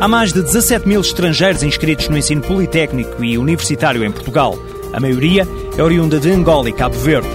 Há 0.00 0.06
mais 0.06 0.32
de 0.32 0.42
17 0.42 0.88
mil 0.88 1.02
estrangeiros 1.02 1.62
inscritos 1.62 2.08
no 2.08 2.16
ensino 2.16 2.40
politécnico 2.40 3.22
e 3.22 3.36
universitário 3.36 4.02
em 4.02 4.10
Portugal. 4.10 4.58
A 4.90 4.98
maioria 4.98 5.46
é 5.76 5.82
oriunda 5.82 6.18
de 6.18 6.30
Angola 6.30 6.70
e 6.70 6.72
Cabo 6.72 6.96
Verde. 6.96 7.28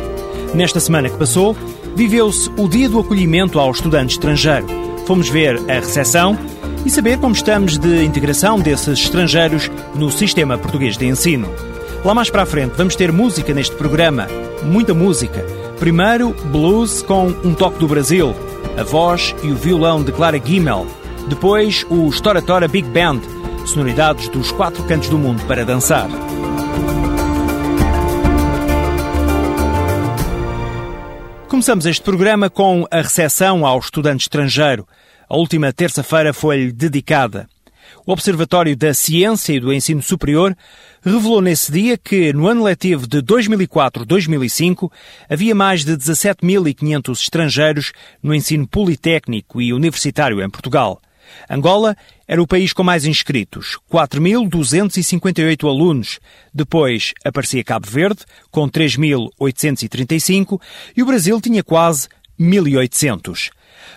Nesta 0.55 0.79
semana 0.79 1.07
que 1.07 1.15
passou, 1.15 1.55
viveu-se 1.95 2.49
o 2.57 2.67
Dia 2.67 2.89
do 2.89 2.99
Acolhimento 2.99 3.59
ao 3.59 3.71
Estudante 3.71 4.11
Estrangeiro. 4.11 4.65
Fomos 5.05 5.29
ver 5.29 5.59
a 5.69 5.73
recepção 5.73 6.37
e 6.85 6.89
saber 6.89 7.17
como 7.17 7.33
estamos 7.33 7.77
de 7.77 8.03
integração 8.03 8.59
desses 8.59 8.99
estrangeiros 8.99 9.69
no 9.95 10.11
sistema 10.11 10.57
português 10.57 10.97
de 10.97 11.05
ensino. 11.05 11.49
Lá 12.03 12.13
mais 12.13 12.29
para 12.29 12.43
a 12.43 12.45
frente 12.45 12.73
vamos 12.75 12.95
ter 12.95 13.11
música 13.11 13.53
neste 13.53 13.75
programa, 13.75 14.27
muita 14.63 14.93
música. 14.93 15.45
Primeiro, 15.79 16.35
blues 16.45 17.01
com 17.01 17.27
um 17.43 17.53
toque 17.53 17.79
do 17.79 17.87
Brasil, 17.87 18.35
a 18.77 18.83
voz 18.83 19.35
e 19.43 19.51
o 19.51 19.55
violão 19.55 20.03
de 20.03 20.11
Clara 20.11 20.41
Gimmel. 20.43 20.87
Depois, 21.27 21.85
o 21.89 22.09
Storatora 22.09 22.67
Big 22.67 22.87
Band, 22.89 23.21
sonoridades 23.65 24.27
dos 24.27 24.51
quatro 24.51 24.83
cantos 24.83 25.09
do 25.09 25.17
mundo 25.17 25.41
para 25.47 25.65
dançar. 25.65 26.09
Começamos 31.53 31.85
este 31.85 32.01
programa 32.01 32.49
com 32.49 32.87
a 32.89 32.97
recepção 32.97 33.63
ao 33.63 33.77
estudante 33.77 34.21
estrangeiro. 34.21 34.87
A 35.29 35.37
última 35.37 35.71
terça-feira 35.71 36.33
foi-lhe 36.33 36.71
dedicada. 36.71 37.47
O 38.07 38.11
Observatório 38.11 38.75
da 38.75 38.91
Ciência 38.91 39.53
e 39.53 39.59
do 39.59 39.71
Ensino 39.71 40.01
Superior 40.01 40.57
revelou 41.03 41.41
nesse 41.41 41.71
dia 41.71 41.95
que, 41.95 42.33
no 42.33 42.47
ano 42.47 42.63
letivo 42.63 43.05
de 43.05 43.21
2004-2005, 43.21 44.91
havia 45.29 45.53
mais 45.53 45.85
de 45.85 45.95
17.500 45.95 47.11
estrangeiros 47.11 47.91
no 48.21 48.33
ensino 48.33 48.67
politécnico 48.67 49.61
e 49.61 49.71
universitário 49.71 50.41
em 50.41 50.49
Portugal. 50.49 50.99
Angola 51.49 51.95
era 52.27 52.41
o 52.41 52.47
país 52.47 52.73
com 52.73 52.83
mais 52.83 53.05
inscritos, 53.05 53.77
4.258 53.91 55.67
alunos. 55.67 56.19
Depois 56.53 57.13
aparecia 57.23 57.63
Cabo 57.63 57.87
Verde, 57.89 58.23
com 58.49 58.69
3.835, 58.69 60.59
e 60.95 61.03
o 61.03 61.05
Brasil 61.05 61.39
tinha 61.41 61.63
quase 61.63 62.07
1.800. 62.39 63.51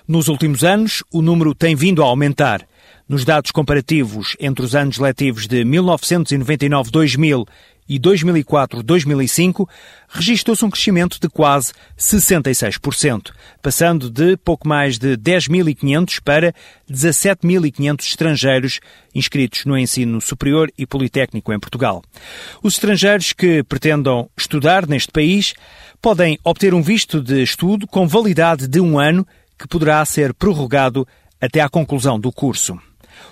Nos 0.06 0.28
últimos 0.28 0.64
anos, 0.64 1.02
o 1.12 1.22
número 1.22 1.54
tem 1.54 1.74
vindo 1.74 2.02
a 2.02 2.06
aumentar. 2.06 2.66
Nos 3.08 3.24
dados 3.24 3.52
comparativos 3.52 4.36
entre 4.40 4.64
os 4.64 4.74
anos 4.74 4.98
letivos 4.98 5.46
de 5.46 5.64
1999-2000 5.64 7.46
e 7.88 7.98
2004-2005, 7.98 9.68
registrou-se 10.08 10.64
um 10.64 10.70
crescimento 10.70 11.18
de 11.20 11.28
quase 11.28 11.72
66%, 11.98 13.32
passando 13.62 14.10
de 14.10 14.36
pouco 14.36 14.66
mais 14.66 14.98
de 14.98 15.16
10.500 15.16 16.20
para 16.22 16.54
17.500 16.90 18.00
estrangeiros 18.00 18.80
inscritos 19.14 19.64
no 19.64 19.78
ensino 19.78 20.20
superior 20.20 20.70
e 20.76 20.86
politécnico 20.86 21.52
em 21.52 21.58
Portugal. 21.58 22.02
Os 22.62 22.74
estrangeiros 22.74 23.32
que 23.32 23.62
pretendam 23.62 24.28
estudar 24.36 24.86
neste 24.86 25.12
país 25.12 25.54
podem 26.00 26.38
obter 26.44 26.74
um 26.74 26.82
visto 26.82 27.20
de 27.20 27.42
estudo 27.42 27.86
com 27.86 28.06
validade 28.06 28.66
de 28.68 28.80
um 28.80 28.98
ano 28.98 29.26
que 29.58 29.66
poderá 29.66 30.04
ser 30.04 30.34
prorrogado 30.34 31.06
até 31.40 31.60
à 31.60 31.68
conclusão 31.68 32.18
do 32.18 32.32
curso. 32.32 32.78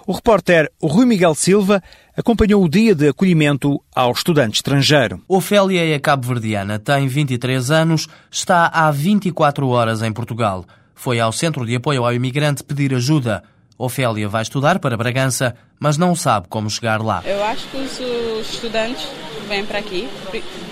O 0.07 0.13
repórter 0.13 0.71
Rui 0.83 1.07
Miguel 1.07 1.35
Silva 1.35 1.83
acompanhou 2.17 2.63
o 2.63 2.69
dia 2.69 2.95
de 2.95 3.09
acolhimento 3.09 3.83
ao 3.95 4.13
estudante 4.13 4.57
estrangeiro. 4.57 5.23
Ofélia 5.29 5.95
é 5.95 5.99
cabo-verdiana, 5.99 6.79
tem 6.79 7.09
23 7.09 7.71
anos, 7.71 8.09
está 8.31 8.67
há 8.67 8.91
24 8.91 9.69
horas 9.69 10.03
em 10.03 10.13
Portugal. 10.13 10.65
Foi 10.95 11.19
ao 11.19 11.33
Centro 11.33 11.67
de 11.67 11.77
Apoio 11.77 12.05
ao 12.05 12.15
Imigrante 12.15 12.63
pedir 12.63 12.95
ajuda. 12.95 13.43
Ofélia 13.77 14.29
vai 14.29 14.43
estudar 14.43 14.79
para 14.79 14.97
Bragança, 14.97 15.57
mas 15.81 15.99
não 15.99 16.15
sabe 16.15 16.47
como 16.49 16.71
chegar 16.71 17.03
lá. 17.03 17.23
Eu 17.27 17.43
acho 17.45 17.67
que 17.69 17.77
os 17.77 18.53
estudantes 18.53 19.09
vêm 19.49 19.67
para 19.67 19.81
aqui, 19.81 20.09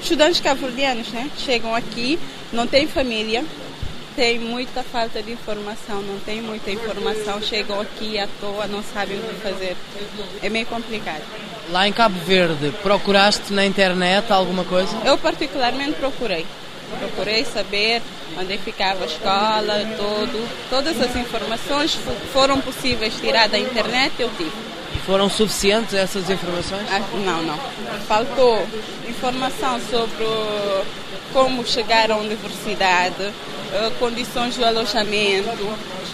estudantes 0.01 0.41
cabo-verdianos, 0.41 1.11
né? 1.13 1.29
Chegam 1.37 1.75
aqui, 1.75 2.19
não 2.53 2.67
têm 2.67 2.87
família, 2.87 3.45
tem 4.15 4.39
muita 4.39 4.83
falta 4.83 5.23
de 5.23 5.33
informação, 5.33 6.03
não 6.03 6.19
tem 6.21 6.41
muita 6.41 6.71
informação, 6.71 7.41
chegam 7.43 7.81
aqui 7.81 8.19
à 8.19 8.29
toa, 8.41 8.67
não 8.67 8.83
sabem 8.83 9.19
o 9.19 9.23
que 9.23 9.35
fazer. 9.41 9.77
É 10.43 10.49
meio 10.49 10.67
complicado. 10.67 11.23
Lá 11.71 11.87
em 11.87 11.93
Cabo 11.93 12.19
Verde, 12.21 12.73
procuraste 12.83 13.53
na 13.53 13.65
internet 13.65 14.33
alguma 14.33 14.65
coisa? 14.65 14.97
Eu 15.05 15.17
particularmente 15.19 15.93
procurei. 15.93 16.47
Procurei 16.99 17.45
saber 17.45 18.03
onde 18.39 18.59
ficava 18.59 19.05
a 19.05 19.07
escola, 19.07 19.81
todo, 19.97 20.49
todas 20.69 21.01
as 21.01 21.17
informações 21.17 21.99
foram 22.33 22.61
possíveis 22.61 23.15
tirar 23.15 23.49
da 23.49 23.59
internet, 23.59 24.13
eu 24.19 24.31
tive. 24.37 24.53
Foram 25.07 25.29
suficientes 25.29 25.95
essas 25.95 26.31
informações? 26.31 26.87
Ah, 26.91 27.01
não, 27.25 27.43
não. 27.43 27.59
Faltou 28.07 28.67
informação 29.09 29.81
sobre 29.91 30.27
como 31.33 31.67
chegar 31.67 32.11
à 32.11 32.17
universidade, 32.17 33.33
condições 33.99 34.57
do 34.57 34.65
alojamento. 34.65 35.67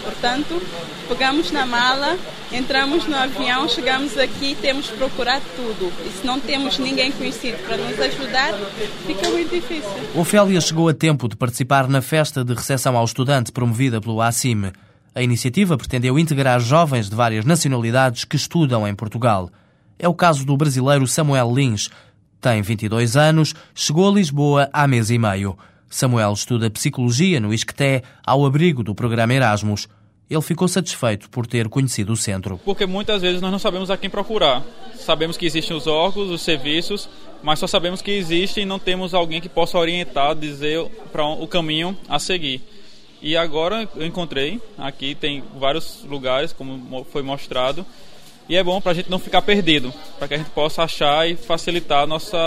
Portanto, 0.03 0.61
pegamos 1.07 1.51
na 1.51 1.65
mala, 1.65 2.17
entramos 2.51 3.05
no 3.05 3.15
avião, 3.15 3.67
chegamos 3.67 4.17
aqui, 4.17 4.55
temos 4.61 4.89
que 4.89 4.97
procurar 4.97 5.41
tudo. 5.55 5.91
E 6.05 6.09
se 6.09 6.25
não 6.25 6.39
temos 6.39 6.77
ninguém 6.77 7.11
conhecido 7.11 7.57
para 7.65 7.77
nos 7.77 7.99
ajudar, 7.99 8.53
fica 9.05 9.29
muito 9.29 9.49
difícil. 9.49 9.89
Ofélia 10.15 10.61
chegou 10.61 10.87
a 10.87 10.93
tempo 10.93 11.27
de 11.27 11.35
participar 11.35 11.87
na 11.87 12.01
festa 12.01 12.43
de 12.43 12.53
recepção 12.53 12.97
ao 12.97 13.05
estudante 13.05 13.51
promovida 13.51 13.99
pelo 13.99 14.21
ACIM. 14.21 14.71
A 15.13 15.21
iniciativa 15.21 15.77
pretendeu 15.77 16.17
integrar 16.17 16.59
jovens 16.59 17.09
de 17.09 17.15
várias 17.15 17.43
nacionalidades 17.43 18.23
que 18.23 18.35
estudam 18.35 18.87
em 18.87 18.95
Portugal. 18.95 19.49
É 19.97 20.07
o 20.07 20.13
caso 20.13 20.45
do 20.45 20.55
brasileiro 20.55 21.05
Samuel 21.07 21.53
Lins. 21.53 21.89
Tem 22.39 22.61
22 22.61 23.17
anos, 23.17 23.53
chegou 23.75 24.09
a 24.09 24.13
Lisboa 24.13 24.69
há 24.71 24.87
mês 24.87 25.09
e 25.09 25.17
meio. 25.17 25.57
Samuel 25.89 26.33
estuda 26.33 26.69
psicologia 26.69 27.39
no 27.39 27.53
Isqueté, 27.53 28.03
ao 28.23 28.45
abrigo 28.45 28.83
do 28.83 28.93
programa 28.93 29.33
Erasmus. 29.33 29.87
Ele 30.29 30.41
ficou 30.41 30.67
satisfeito 30.67 31.27
por 31.29 31.47
ter 31.47 31.67
conhecido 31.67 32.13
o 32.13 32.15
centro. 32.15 32.59
Porque 32.63 32.85
muitas 32.85 33.23
vezes 33.23 33.41
nós 33.41 33.51
não 33.51 33.57
sabemos 33.57 33.89
a 33.89 33.97
quem 33.97 34.09
procurar. 34.09 34.63
Sabemos 34.95 35.35
que 35.35 35.45
existem 35.47 35.75
os 35.75 35.87
órgãos, 35.87 36.29
os 36.29 36.41
serviços, 36.43 37.09
mas 37.41 37.57
só 37.57 37.65
sabemos 37.65 37.99
que 37.99 38.11
existem 38.11 38.63
e 38.63 38.65
não 38.65 38.77
temos 38.77 39.15
alguém 39.15 39.41
que 39.41 39.49
possa 39.49 39.79
orientar, 39.79 40.35
dizer 40.35 40.85
para 41.11 41.25
o 41.25 41.47
caminho 41.47 41.97
a 42.07 42.19
seguir. 42.19 42.61
E 43.21 43.35
agora 43.35 43.89
eu 43.95 44.05
encontrei, 44.05 44.61
aqui 44.77 45.15
tem 45.15 45.43
vários 45.59 46.05
lugares, 46.07 46.53
como 46.53 47.03
foi 47.11 47.23
mostrado, 47.23 47.85
e 48.49 48.55
é 48.55 48.63
bom 48.63 48.81
para 48.81 48.93
a 48.93 48.95
gente 48.95 49.11
não 49.11 49.19
ficar 49.19 49.43
perdido, 49.43 49.93
para 50.17 50.27
que 50.27 50.33
a 50.33 50.37
gente 50.37 50.49
possa 50.49 50.81
achar 50.81 51.29
e 51.29 51.35
facilitar 51.35 52.03
a 52.03 52.07
nossa 52.07 52.37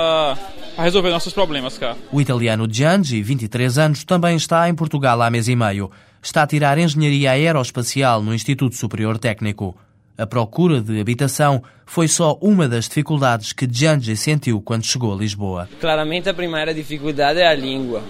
a 0.76 0.82
resolver 0.82 1.10
nossos 1.10 1.32
problemas 1.32 1.78
cá. 1.78 1.96
O 2.10 2.20
italiano 2.20 2.66
Giangi, 2.68 3.22
23 3.22 3.78
anos, 3.78 4.04
também 4.04 4.34
está 4.36 4.68
em 4.68 4.74
Portugal 4.74 5.22
há 5.22 5.30
mês 5.30 5.46
e 5.46 5.54
meio. 5.54 5.90
Está 6.20 6.42
a 6.42 6.46
tirar 6.46 6.76
engenharia 6.76 7.30
aeroespacial 7.30 8.20
no 8.20 8.34
Instituto 8.34 8.74
Superior 8.74 9.16
Técnico. 9.18 9.76
A 10.18 10.26
procura 10.26 10.80
de 10.80 11.00
habitação 11.00 11.62
foi 11.86 12.08
só 12.08 12.36
uma 12.40 12.68
das 12.68 12.88
dificuldades 12.88 13.52
que 13.52 13.68
Giangi 13.70 14.16
sentiu 14.16 14.60
quando 14.60 14.84
chegou 14.84 15.12
a 15.12 15.16
Lisboa. 15.16 15.68
Claramente 15.80 16.28
a 16.28 16.34
primeira 16.34 16.74
dificuldade 16.74 17.38
é 17.38 17.46
a 17.46 17.54
língua, 17.54 18.02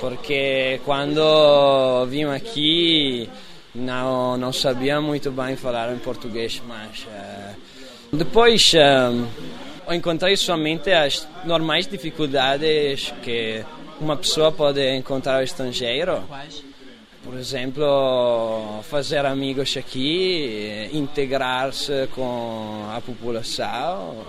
porque 0.00 0.80
quando 0.84 2.06
vim 2.06 2.24
aqui 2.24 3.28
não, 3.74 4.36
não 4.36 4.52
sabia 4.52 5.00
muito 5.00 5.30
bem 5.30 5.56
falar 5.56 5.92
em 5.92 5.98
português, 5.98 6.60
mas 6.66 7.02
uh, 7.02 8.16
depois 8.16 8.72
uh, 8.74 9.94
encontrei 9.94 10.36
somente 10.36 10.90
as 10.92 11.26
normais 11.44 11.86
dificuldades 11.86 13.12
que 13.22 13.64
uma 14.00 14.16
pessoa 14.16 14.50
pode 14.50 14.80
encontrar 14.96 15.36
ao 15.36 15.42
estrangeiro. 15.42 16.22
Por 17.22 17.34
exemplo, 17.34 18.82
fazer 18.88 19.26
amigos 19.26 19.76
aqui, 19.76 20.88
integrar-se 20.90 22.08
com 22.14 22.88
a 22.90 23.00
população, 23.00 24.24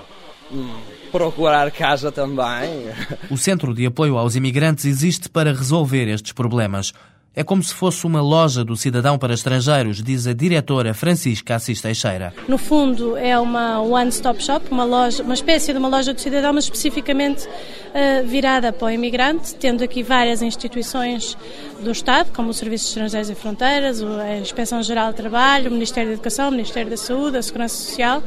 hum, 0.51 0.75
procurar 1.09 1.71
casa 1.71 2.11
também. 2.11 2.91
O 3.29 3.37
Centro 3.37 3.73
de 3.73 3.85
Apoio 3.85 4.17
aos 4.17 4.35
Imigrantes 4.35 4.83
existe 4.83 5.29
para 5.29 5.53
resolver 5.53 6.09
estes 6.09 6.33
problemas. 6.33 6.93
É 7.33 7.45
como 7.45 7.63
se 7.63 7.73
fosse 7.73 8.05
uma 8.05 8.21
loja 8.21 8.61
do 8.61 8.75
cidadão 8.75 9.17
para 9.17 9.33
estrangeiros, 9.33 10.03
diz 10.03 10.27
a 10.27 10.33
diretora 10.33 10.93
Francisca 10.93 11.55
Assis 11.55 11.79
Teixeira. 11.79 12.33
No 12.45 12.57
fundo, 12.57 13.15
é 13.15 13.39
uma 13.39 13.79
one-stop 13.79 14.43
shop, 14.43 14.65
uma, 14.69 14.83
loja, 14.83 15.23
uma 15.23 15.33
espécie 15.33 15.71
de 15.71 15.79
uma 15.79 15.87
loja 15.87 16.13
do 16.13 16.19
cidadão, 16.19 16.51
mas 16.51 16.65
especificamente 16.65 17.47
uh, 17.47 18.27
virada 18.27 18.73
para 18.73 18.87
o 18.87 18.89
imigrante, 18.89 19.55
tendo 19.55 19.81
aqui 19.81 20.03
várias 20.03 20.41
instituições 20.41 21.37
do 21.81 21.91
Estado, 21.91 22.33
como 22.33 22.49
o 22.49 22.53
Serviço 22.53 22.83
de 22.83 22.89
Estrangeiros 22.89 23.29
e 23.29 23.35
Fronteiras, 23.35 24.03
a 24.03 24.37
Inspeção 24.37 24.83
Geral 24.83 25.11
de 25.11 25.15
Trabalho, 25.15 25.69
o 25.69 25.73
Ministério 25.73 26.09
da 26.09 26.15
Educação, 26.15 26.49
o 26.49 26.51
Ministério 26.51 26.89
da 26.89 26.97
Saúde, 26.97 27.37
a 27.37 27.41
Segurança 27.41 27.75
Social 27.75 28.21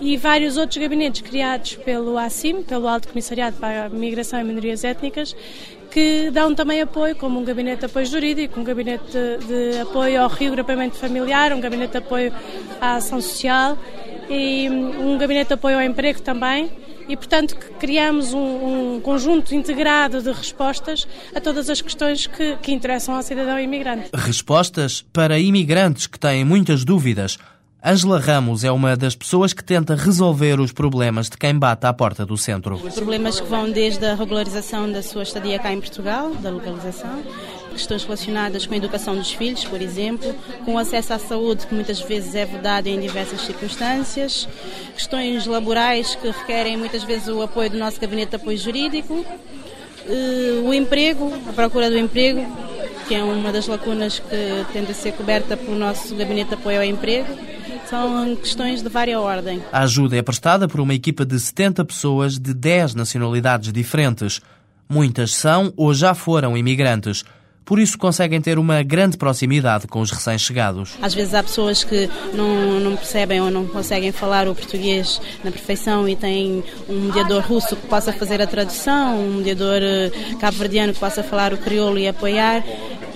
e 0.00 0.16
vários 0.16 0.56
outros 0.56 0.76
gabinetes 0.76 1.22
criados 1.22 1.76
pelo 1.76 2.18
ACIM, 2.18 2.62
pelo 2.62 2.86
Alto 2.86 3.08
Comissariado 3.08 3.56
para 3.56 3.86
a 3.86 3.88
Migração 3.88 4.40
e 4.40 4.44
Minorias 4.44 4.84
Étnicas, 4.84 5.34
que 5.96 6.30
dão 6.30 6.54
também 6.54 6.82
apoio, 6.82 7.16
como 7.16 7.40
um 7.40 7.42
gabinete 7.42 7.78
de 7.78 7.86
apoio 7.86 8.04
jurídico, 8.04 8.60
um 8.60 8.64
gabinete 8.64 9.02
de, 9.10 9.72
de 9.72 9.78
apoio 9.78 10.20
ao 10.20 10.28
regrupamento 10.28 10.94
familiar, 10.94 11.54
um 11.54 11.60
gabinete 11.60 11.92
de 11.92 11.96
apoio 11.96 12.34
à 12.78 12.96
ação 12.96 13.18
social 13.18 13.78
e 14.28 14.68
um 14.68 15.16
gabinete 15.16 15.48
de 15.48 15.54
apoio 15.54 15.78
ao 15.78 15.82
emprego 15.82 16.20
também. 16.20 16.70
E, 17.08 17.16
portanto, 17.16 17.56
criamos 17.80 18.34
um, 18.34 18.96
um, 18.96 19.00
conjunto 19.00 19.54
integrado 19.54 20.20
de 20.20 20.30
respostas 20.30 21.08
a 21.34 21.40
todas 21.40 21.70
as 21.70 21.80
questões 21.80 22.26
que, 22.26 22.56
que 22.56 22.72
interessam 22.72 23.14
ao 23.14 23.22
cidadão 23.22 23.58
imigrante. 23.58 24.10
Respostas 24.12 25.00
para 25.14 25.38
imigrantes 25.38 26.06
que 26.06 26.18
têm 26.18 26.44
muitas 26.44 26.84
dúvidas 26.84 27.38
Ângela 27.88 28.18
Ramos 28.18 28.64
é 28.64 28.72
uma 28.72 28.96
das 28.96 29.14
pessoas 29.14 29.52
que 29.52 29.62
tenta 29.62 29.94
resolver 29.94 30.58
os 30.58 30.72
problemas 30.72 31.30
de 31.30 31.38
quem 31.38 31.56
bate 31.56 31.86
à 31.86 31.92
porta 31.92 32.26
do 32.26 32.36
centro. 32.36 32.80
Problemas 32.80 33.38
que 33.38 33.46
vão 33.46 33.70
desde 33.70 34.04
a 34.04 34.16
regularização 34.16 34.90
da 34.90 35.04
sua 35.04 35.22
estadia 35.22 35.56
cá 35.60 35.72
em 35.72 35.78
Portugal, 35.78 36.34
da 36.34 36.50
localização, 36.50 37.22
questões 37.70 38.02
relacionadas 38.02 38.66
com 38.66 38.74
a 38.74 38.76
educação 38.76 39.14
dos 39.14 39.30
filhos, 39.30 39.64
por 39.66 39.80
exemplo, 39.80 40.34
com 40.64 40.74
o 40.74 40.78
acesso 40.78 41.12
à 41.12 41.18
saúde, 41.20 41.64
que 41.64 41.74
muitas 41.76 42.00
vezes 42.00 42.34
é 42.34 42.44
vedado 42.44 42.88
em 42.88 42.98
diversas 42.98 43.42
circunstâncias, 43.42 44.48
questões 44.92 45.46
laborais 45.46 46.16
que 46.16 46.26
requerem 46.26 46.76
muitas 46.76 47.04
vezes 47.04 47.28
o 47.28 47.40
apoio 47.40 47.70
do 47.70 47.78
nosso 47.78 48.00
gabinete 48.00 48.30
de 48.30 48.34
apoio 48.34 48.58
jurídico, 48.58 49.24
eh, 50.08 50.60
o 50.60 50.74
emprego, 50.74 51.32
a 51.48 51.52
procura 51.52 51.88
do 51.88 51.96
emprego, 51.96 52.44
que 53.06 53.14
é 53.14 53.22
uma 53.22 53.52
das 53.52 53.68
lacunas 53.68 54.18
que 54.18 54.72
tende 54.72 54.90
a 54.90 54.94
ser 54.94 55.12
coberta 55.12 55.56
pelo 55.56 55.78
nosso 55.78 56.16
gabinete 56.16 56.48
de 56.48 56.54
apoio 56.54 56.78
ao 56.78 56.84
emprego 56.84 57.55
são 57.88 58.36
questões 58.36 58.82
de 58.82 58.88
vária 58.88 59.20
ordem. 59.20 59.62
A 59.72 59.82
ajuda 59.82 60.16
é 60.16 60.22
prestada 60.22 60.68
por 60.68 60.80
uma 60.80 60.94
equipa 60.94 61.24
de 61.24 61.38
70 61.38 61.84
pessoas 61.84 62.38
de 62.38 62.52
10 62.52 62.94
nacionalidades 62.94 63.72
diferentes. 63.72 64.40
Muitas 64.88 65.34
são 65.34 65.72
ou 65.76 65.92
já 65.92 66.14
foram 66.14 66.56
imigrantes 66.56 67.24
por 67.66 67.80
isso 67.80 67.98
conseguem 67.98 68.40
ter 68.40 68.60
uma 68.60 68.80
grande 68.84 69.16
proximidade 69.16 69.88
com 69.88 70.00
os 70.00 70.12
recém-chegados. 70.12 70.96
Às 71.02 71.12
vezes 71.12 71.34
há 71.34 71.42
pessoas 71.42 71.82
que 71.82 72.08
não, 72.32 72.78
não 72.78 72.94
percebem 72.94 73.40
ou 73.40 73.50
não 73.50 73.66
conseguem 73.66 74.12
falar 74.12 74.46
o 74.46 74.54
português 74.54 75.20
na 75.42 75.50
perfeição 75.50 76.08
e 76.08 76.14
têm 76.14 76.62
um 76.88 77.00
mediador 77.06 77.42
russo 77.42 77.74
que 77.74 77.86
possa 77.88 78.12
fazer 78.12 78.40
a 78.40 78.46
tradução, 78.46 79.18
um 79.18 79.34
mediador 79.38 79.82
eh, 79.82 80.12
cabo-verdiano 80.38 80.92
que 80.92 81.00
possa 81.00 81.24
falar 81.24 81.52
o 81.52 81.58
crioulo 81.58 81.98
e 81.98 82.06
apoiar. 82.06 82.62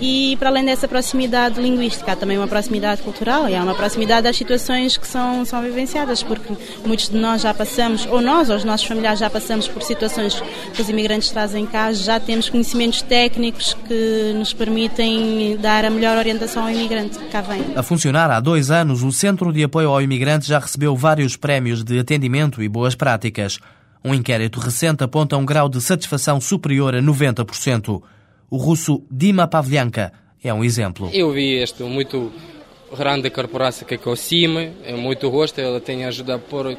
E 0.00 0.34
para 0.38 0.48
além 0.48 0.64
dessa 0.64 0.88
proximidade 0.88 1.60
linguística, 1.60 2.12
há 2.12 2.16
também 2.16 2.38
uma 2.38 2.48
proximidade 2.48 3.02
cultural 3.02 3.48
e 3.48 3.54
há 3.54 3.62
uma 3.62 3.74
proximidade 3.74 4.22
das 4.22 4.36
situações 4.36 4.96
que 4.96 5.06
são, 5.06 5.44
são 5.44 5.60
vivenciadas, 5.62 6.22
porque 6.22 6.54
muitos 6.86 7.10
de 7.10 7.18
nós 7.18 7.42
já 7.42 7.52
passamos, 7.52 8.06
ou 8.06 8.20
nós 8.20 8.48
ou 8.48 8.56
os 8.56 8.64
nossos 8.64 8.86
familiares 8.86 9.20
já 9.20 9.28
passamos 9.28 9.68
por 9.68 9.82
situações 9.82 10.42
que 10.72 10.80
os 10.80 10.88
imigrantes 10.88 11.28
trazem 11.30 11.66
cá, 11.66 11.92
já 11.92 12.18
temos 12.18 12.48
conhecimentos 12.48 13.02
técnicos 13.02 13.74
que 13.86 14.32
nos 14.34 14.54
permitem 14.54 15.58
dar 15.60 15.84
a 15.84 15.90
melhor 15.90 16.16
orientação 16.16 16.62
ao 16.62 16.70
imigrante 16.70 17.18
que 17.18 17.26
cá 17.26 17.42
vem. 17.42 17.62
A 17.76 17.82
funcionar 17.82 18.30
há 18.30 18.40
dois 18.40 18.70
anos, 18.70 19.02
o 19.02 19.12
Centro 19.12 19.52
de 19.52 19.62
Apoio 19.62 19.90
ao 19.90 20.00
Imigrante 20.00 20.48
já 20.48 20.58
recebeu 20.58 20.96
vários 20.96 21.36
prémios 21.36 21.84
de 21.84 21.98
atendimento 21.98 22.62
e 22.62 22.68
boas 22.68 22.94
práticas. 22.94 23.58
Um 24.02 24.14
inquérito 24.14 24.60
recente 24.60 25.04
aponta 25.04 25.36
um 25.36 25.44
grau 25.44 25.68
de 25.68 25.78
satisfação 25.78 26.40
superior 26.40 26.94
a 26.94 27.02
90%. 27.02 28.02
O 28.50 28.56
russo 28.56 29.02
Dima 29.08 29.46
Pavlianka 29.46 30.12
é 30.42 30.52
um 30.52 30.64
exemplo. 30.64 31.08
Eu 31.12 31.32
vi 31.32 31.54
este 31.54 31.84
muito 31.84 32.32
grande 32.98 33.30
corporação 33.30 33.86
que 33.86 33.94
é 33.94 34.00
o 34.04 34.16
CIME, 34.16 34.72
é 34.84 34.96
muito 34.96 35.30
gosto, 35.30 35.60
ela 35.60 35.80
tem 35.80 36.04
ajudado 36.04 36.42
por 36.50 36.76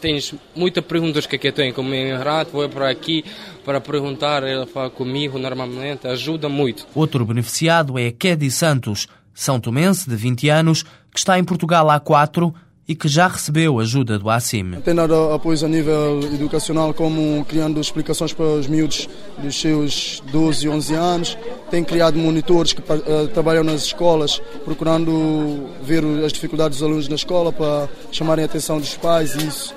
tens 0.00 0.34
muitas 0.54 0.84
perguntas 0.84 1.26
que, 1.26 1.38
que 1.38 1.48
eu 1.48 1.52
tenho 1.52 1.72
como 1.72 1.94
imigrante, 1.94 2.50
vou 2.52 2.68
para 2.68 2.90
aqui 2.90 3.24
para 3.64 3.80
perguntar, 3.80 4.42
ela 4.42 4.66
fala 4.66 4.90
comigo 4.90 5.38
normalmente, 5.38 6.06
ajuda 6.06 6.48
muito. 6.48 6.86
Outro 6.94 7.24
beneficiado 7.24 7.98
é 7.98 8.10
Kedi 8.10 8.50
Santos, 8.50 9.08
São 9.32 9.58
Tomense, 9.58 10.08
de 10.08 10.16
20 10.16 10.48
anos, 10.50 10.82
que 10.82 11.18
está 11.18 11.38
em 11.38 11.44
Portugal 11.44 11.88
há 11.88 11.98
4 11.98 12.54
e 12.86 12.94
que 12.94 13.08
já 13.08 13.28
recebeu 13.28 13.78
ajuda 13.80 14.18
do 14.18 14.28
ACIM. 14.28 14.72
Tem 14.84 14.94
dado 14.94 15.14
apoios 15.32 15.64
a 15.64 15.68
nível 15.68 16.20
educacional, 16.34 16.92
como 16.92 17.44
criando 17.46 17.80
explicações 17.80 18.32
para 18.32 18.44
os 18.44 18.66
miúdos 18.66 19.08
dos 19.38 19.58
seus 19.58 20.22
12 20.30 20.66
e 20.66 20.68
11 20.68 20.94
anos. 20.94 21.38
Tem 21.70 21.82
criado 21.82 22.18
monitores 22.18 22.72
que 22.72 22.80
uh, 22.80 23.28
trabalham 23.28 23.64
nas 23.64 23.84
escolas, 23.84 24.40
procurando 24.64 25.66
ver 25.82 26.04
as 26.24 26.32
dificuldades 26.32 26.78
dos 26.78 26.86
alunos 26.86 27.08
na 27.08 27.16
escola 27.16 27.52
para 27.52 27.88
chamarem 28.12 28.42
a 28.42 28.46
atenção 28.46 28.78
dos 28.78 28.96
pais 28.96 29.34
e 29.34 29.46
isso 29.46 29.74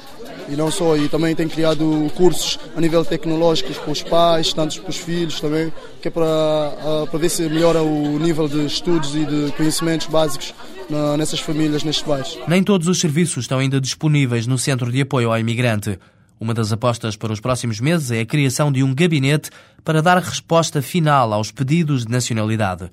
e 0.50 0.56
não 0.56 0.71
só, 0.71 0.95
e 0.95 1.10
também 1.10 1.36
tem 1.36 1.48
criado 1.48 2.10
cursos 2.15 2.57
a 2.75 2.80
nível 2.80 3.03
tecnológico 3.03 3.74
para 3.74 3.92
os 3.92 4.01
pais, 4.01 4.53
tanto 4.53 4.81
para 4.81 4.89
os 4.89 4.98
filhos 4.98 5.42
também, 5.42 5.74
que 6.01 6.07
é 6.07 6.12
para, 6.12 6.25
ah, 6.25 7.06
para 7.10 7.19
ver 7.19 7.30
se 7.30 7.42
melhora 7.50 7.81
o 7.81 8.18
nível 8.18 8.48
de 8.48 8.65
estudos 8.65 9.13
e 9.15 9.25
de 9.25 9.51
conhecimentos 9.57 10.07
básicos 10.07 10.53
nessas 11.18 11.39
famílias, 11.39 11.84
nestes 11.84 12.06
bairros. 12.06 12.38
Nem 12.48 12.63
todos 12.63 12.88
os 12.88 13.00
serviços 13.00 13.44
estão 13.44 13.60
ainda 13.60 13.80
disponíveis 13.81 14.48
no 14.48 14.57
Centro 14.57 14.92
de 14.92 15.01
Apoio 15.01 15.30
ao 15.30 15.39
Imigrante. 15.39 16.00
Uma 16.39 16.54
das 16.54 16.72
apostas 16.72 17.16
para 17.16 17.34
os 17.34 17.39
próximos 17.39 17.80
meses 17.80 18.12
é 18.12 18.19
a 18.22 18.25
criação 18.25 18.72
de 18.72 18.84
um 18.84 18.94
gabinete 18.94 19.50
para 19.84 20.01
dar 20.01 20.18
resposta 20.19 20.81
final 20.81 21.34
aos 21.34 21.51
pedidos 21.51 22.06
de 22.06 22.12
nacionalidade. 22.12 22.92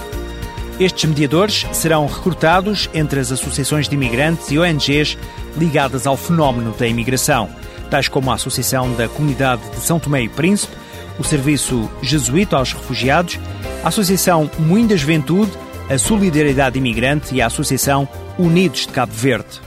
Estes 0.78 1.04
mediadores 1.04 1.66
serão 1.72 2.06
recrutados 2.06 2.88
entre 2.92 3.20
as 3.20 3.30
associações 3.30 3.88
de 3.88 3.94
imigrantes 3.94 4.50
e 4.50 4.58
ONGs 4.58 5.16
ligadas 5.56 6.06
ao 6.06 6.16
fenómeno 6.16 6.74
da 6.78 6.86
imigração 6.86 7.48
tais 7.90 8.08
como 8.08 8.30
a 8.30 8.34
Associação 8.34 8.92
da 8.94 9.08
Comunidade 9.08 9.62
de 9.70 9.80
São 9.80 9.98
Tomé 9.98 10.22
e 10.22 10.28
Príncipe, 10.28 10.74
o 11.18 11.24
Serviço 11.24 11.90
Jesuíta 12.00 12.56
aos 12.56 12.72
Refugiados, 12.72 13.38
a 13.84 13.88
Associação 13.88 14.50
Moinho 14.58 14.88
da 14.88 14.96
Juventude, 14.96 15.50
a 15.90 15.98
Solidariedade 15.98 16.78
Imigrante 16.78 17.34
e 17.34 17.42
a 17.42 17.46
Associação 17.46 18.08
Unidos 18.38 18.86
de 18.86 18.88
Cabo 18.88 19.12
Verde. 19.12 19.60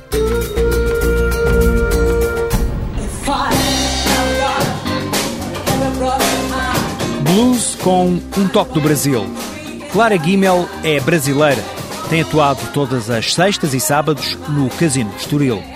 Blues 7.21 7.75
com 7.75 8.19
um 8.37 8.47
toque 8.47 8.73
do 8.73 8.81
Brasil. 8.81 9.25
Clara 9.91 10.15
Guimel 10.15 10.67
é 10.83 10.99
brasileira. 10.99 11.63
Tem 12.09 12.21
atuado 12.21 12.59
todas 12.73 13.09
as 13.09 13.33
sextas 13.33 13.73
e 13.73 13.79
sábados 13.79 14.37
no 14.49 14.69
Casino 14.69 15.11
Estoril. 15.17 15.72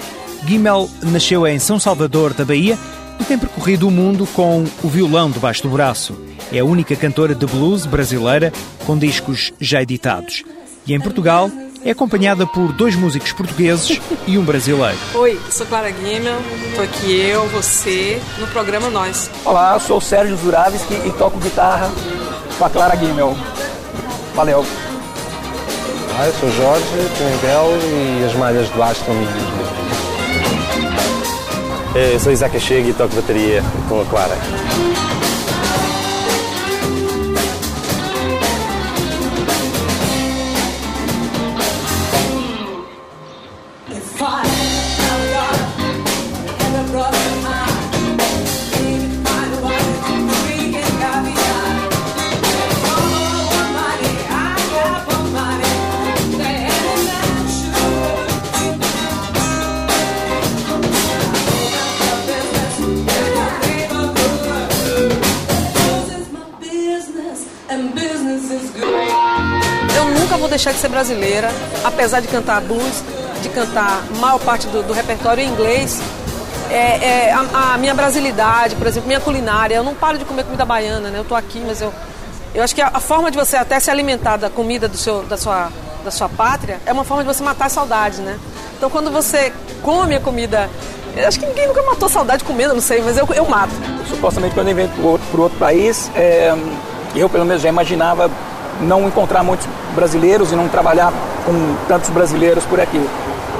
Guimel 0.47 0.89
nasceu 1.03 1.45
em 1.45 1.59
São 1.59 1.77
Salvador 1.77 2.33
da 2.33 2.45
Bahia 2.45 2.79
e 3.19 3.23
tem 3.25 3.37
percorrido 3.37 3.85
o 3.85 3.91
mundo 3.91 4.25
com 4.27 4.63
o 4.81 4.87
violão 4.87 5.29
debaixo 5.29 5.63
do 5.63 5.67
braço. 5.69 6.17
É 6.53 6.59
a 6.59 6.63
única 6.63 6.95
cantora 6.95 7.35
de 7.35 7.45
blues 7.45 7.85
brasileira 7.85 8.53
com 8.85 8.97
discos 8.97 9.51
já 9.59 9.81
editados. 9.81 10.45
E 10.85 10.93
em 10.93 11.01
Portugal 11.01 11.51
é 11.83 11.91
acompanhada 11.91 12.47
por 12.47 12.71
dois 12.71 12.95
músicos 12.95 13.33
portugueses 13.33 13.99
e 14.25 14.37
um 14.37 14.43
brasileiro. 14.45 14.97
Oi, 15.15 15.37
sou 15.51 15.67
Clara 15.67 15.91
Guimel, 15.91 16.39
estou 16.69 16.85
aqui 16.85 17.11
eu, 17.11 17.45
você, 17.49 18.17
no 18.39 18.47
programa 18.47 18.89
Nós. 18.89 19.29
Olá, 19.43 19.77
sou 19.81 19.97
o 19.97 20.01
Sérgio 20.01 20.37
Zuravski 20.37 20.93
e 20.93 21.11
toco 21.17 21.37
guitarra 21.39 21.91
com 22.57 22.63
a 22.63 22.69
Clara 22.69 22.95
Guimel. 22.95 23.35
Valeu. 24.33 24.65
Ah, 26.17 26.25
eu 26.25 26.33
sou 26.39 26.49
Jorge, 26.53 26.85
Pimentel 27.17 27.67
e 27.83 28.23
as 28.23 28.33
malhas 28.35 28.67
de 28.69 28.77
baixo 28.77 29.01
estão 29.01 29.13
Eu 31.99 32.19
sou 32.19 32.31
Isaac 32.31 32.59
Chega 32.59 32.89
e 32.89 32.93
toco 32.93 33.15
bateria 33.15 33.63
com 33.89 33.99
a 33.99 34.05
Clara. 34.05 34.37
Deixar 70.67 70.73
de 70.73 70.79
ser 70.79 70.89
brasileira, 70.89 71.49
apesar 71.83 72.19
de 72.19 72.27
cantar 72.27 72.61
blues, 72.61 73.03
de 73.41 73.49
cantar 73.49 74.03
maior 74.19 74.39
parte 74.39 74.67
do, 74.67 74.83
do 74.83 74.93
repertório 74.93 75.43
em 75.43 75.47
inglês. 75.47 75.99
É, 76.69 77.27
é 77.27 77.31
a, 77.31 77.73
a, 77.73 77.77
minha 77.77 77.93
brasilidade, 77.93 78.75
por 78.75 78.87
exemplo, 78.87 79.07
minha 79.07 79.19
culinária. 79.19 79.75
Eu 79.75 79.83
não 79.83 79.95
paro 79.95 80.17
de 80.17 80.25
comer 80.25 80.43
comida 80.43 80.65
baiana, 80.65 81.09
né? 81.09 81.19
Eu 81.19 81.25
tô 81.25 81.35
aqui, 81.35 81.63
mas 81.65 81.81
eu, 81.81 81.93
eu 82.53 82.63
acho 82.63 82.75
que 82.75 82.81
a, 82.81 82.91
a 82.93 82.99
forma 82.99 83.31
de 83.31 83.37
você 83.37 83.55
até 83.55 83.79
se 83.79 83.89
alimentar 83.89 84.37
da 84.37 84.49
comida 84.49 84.87
do 84.87 84.97
seu, 84.97 85.23
da, 85.23 85.37
sua, 85.37 85.71
da 86.03 86.11
sua 86.11 86.27
pátria 86.27 86.79
é 86.85 86.91
uma 86.91 87.05
forma 87.05 87.23
de 87.23 87.33
você 87.33 87.41
matar 87.41 87.67
a 87.67 87.69
saudade, 87.69 88.21
né? 88.21 88.37
Então, 88.75 88.89
quando 88.89 89.09
você 89.09 89.53
come 89.81 90.15
a 90.15 90.19
comida 90.19 90.69
eu 91.15 91.27
acho 91.27 91.39
que 91.39 91.47
ninguém 91.47 91.67
nunca 91.67 91.81
matou 91.81 92.07
saudade 92.07 92.43
comendo, 92.43 92.75
não 92.75 92.81
sei, 92.81 93.01
mas 93.01 93.17
eu, 93.17 93.27
eu 93.33 93.49
mato. 93.49 93.73
Supostamente, 94.07 94.53
quando 94.53 94.67
eu 94.67 94.75
venho 94.75 94.89
para 94.89 95.03
outro, 95.03 95.41
outro 95.41 95.57
país, 95.57 96.11
é, 96.15 96.53
eu 97.15 97.27
pelo 97.27 97.43
menos 97.43 97.63
já 97.63 97.69
imaginava 97.69 98.29
não 98.81 99.07
encontrar 99.07 99.43
muitos 99.43 99.67
brasileiros 99.95 100.51
e 100.51 100.55
não 100.55 100.67
trabalhar 100.67 101.11
com 101.45 101.53
tantos 101.87 102.09
brasileiros 102.09 102.65
por 102.65 102.79
aqui. 102.79 103.01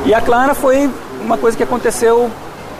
E 0.05 0.13
a 0.13 0.21
Clara 0.21 0.53
foi 0.53 0.89
uma 1.21 1.37
coisa 1.37 1.57
que 1.57 1.63
aconteceu 1.63 2.29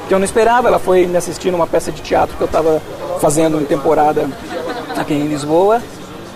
que 0.08 0.14
eu 0.14 0.20
não 0.20 0.26
esperava. 0.26 0.68
Ela 0.68 0.80
foi 0.80 1.06
me 1.06 1.18
assistir 1.18 1.52
numa 1.52 1.68
peça 1.68 1.92
de 1.92 2.02
teatro 2.02 2.36
que 2.38 2.42
eu 2.42 2.46
estava 2.46 2.82
fazendo 3.20 3.60
em 3.60 3.66
temporada 3.66 4.30
aqui 4.96 5.14
em 5.14 5.28
Lisboa. 5.28 5.82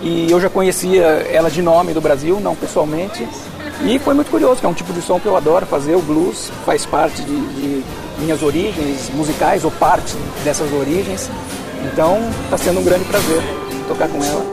E 0.02 0.30
eu 0.30 0.40
já 0.40 0.50
conhecia 0.50 1.04
ela 1.30 1.48
de 1.48 1.62
nome 1.62 1.92
do 1.92 2.00
Brasil, 2.00 2.40
não 2.40 2.56
pessoalmente. 2.56 3.26
E 3.84 3.98
foi 3.98 4.14
muito 4.14 4.30
curioso, 4.30 4.60
que 4.60 4.66
é 4.66 4.68
um 4.68 4.74
tipo 4.74 4.92
de 4.92 5.00
som 5.00 5.18
que 5.18 5.26
eu 5.26 5.36
adoro 5.36 5.64
fazer. 5.66 5.94
O 5.94 6.02
blues 6.02 6.50
faz 6.66 6.84
parte 6.84 7.22
de, 7.22 7.34
de 7.54 7.84
minhas 8.18 8.42
origens 8.42 9.10
musicais, 9.14 9.64
ou 9.64 9.70
parte 9.70 10.14
dessas 10.44 10.72
origens. 10.72 11.30
Então 11.84 12.18
está 12.44 12.58
sendo 12.58 12.80
um 12.80 12.84
grande 12.84 13.04
prazer 13.04 13.42
tocar 13.88 14.08
com 14.08 14.22
ela. 14.22 14.44